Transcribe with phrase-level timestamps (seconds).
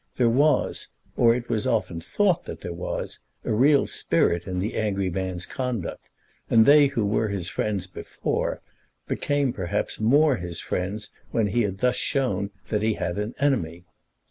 [0.15, 4.73] There was, or it was often thought that there was, a real spirit in the
[4.73, 6.03] angry man's conduct,
[6.49, 8.61] and they who were his friends before
[9.07, 13.85] became perhaps more his friends when he had thus shown that he had an enemy.